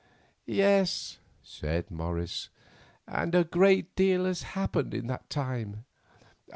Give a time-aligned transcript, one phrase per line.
[0.47, 2.49] "Yes," said Morris,
[3.07, 5.85] "and a great deal has happened in that time."